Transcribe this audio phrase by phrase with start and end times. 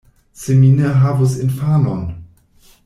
[0.43, 2.05] Se mi ne havus infanon!